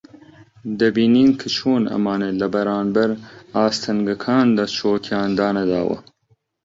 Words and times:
دەبینین 0.79 1.29
کە 1.39 1.47
چۆن 1.55 1.83
ئەمانە 1.91 2.29
لە 2.39 2.47
بەرانبەر 2.53 3.11
ئاستەنگەکاندا 3.55 4.65
چۆکیان 4.77 5.29
دانەداوە 5.37 5.97